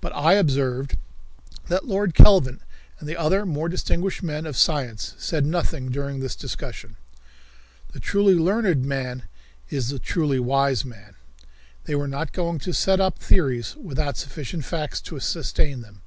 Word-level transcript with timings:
But 0.00 0.14
I 0.14 0.32
observed 0.32 0.96
that 1.68 1.84
Lord 1.86 2.14
Kelvin 2.14 2.60
and 2.98 3.06
the 3.06 3.18
other 3.18 3.44
more 3.44 3.68
distinguished 3.68 4.22
men 4.22 4.46
of 4.46 4.56
science 4.56 5.14
said 5.18 5.44
nothing 5.44 5.90
during 5.90 6.20
this 6.20 6.34
discussion. 6.34 6.96
The 7.92 8.00
truly 8.00 8.32
learned 8.34 8.82
man 8.86 9.24
is 9.68 9.90
the 9.90 9.98
truly 9.98 10.38
wise 10.40 10.86
man. 10.86 11.16
They 11.84 11.94
were 11.94 12.08
not 12.08 12.32
going 12.32 12.60
to 12.60 12.72
set 12.72 12.98
up 12.98 13.18
theories 13.18 13.76
without 13.76 14.16
sufficient 14.16 14.64
facts 14.64 15.02
to 15.02 15.20
sustain 15.20 15.82
them. 15.82 16.00